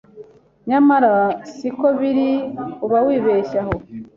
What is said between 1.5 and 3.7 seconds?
siko biri uba wibeshye